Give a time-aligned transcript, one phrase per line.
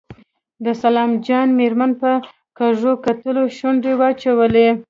[0.65, 2.11] د سلام جان مېرمن په
[2.59, 4.67] کږو کتلو شونډې واچولې.